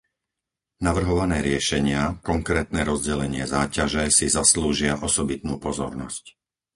Navrhované 0.87 1.37
riešenia, 1.49 2.01
konkrétne 2.29 2.81
rozdelenie 2.91 3.43
záťaže, 3.55 4.03
si 4.17 4.25
zaslúžia 4.37 4.93
osobitnú 5.07 5.53
pozornosť. 5.65 6.23